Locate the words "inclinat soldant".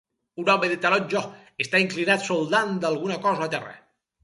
1.85-2.75